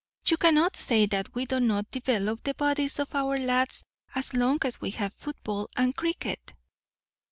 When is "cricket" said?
5.95-6.55